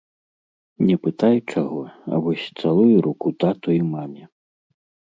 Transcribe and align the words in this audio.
Не 0.87 0.95
пытай 1.03 1.37
чаго, 1.51 1.83
а 1.91 2.13
вось 2.25 2.49
цалуй 2.65 2.93
руку 3.11 3.27
тату 3.45 3.67
і 3.79 3.81
маме! 3.95 4.23